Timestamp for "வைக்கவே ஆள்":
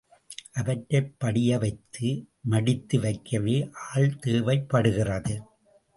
2.99-4.19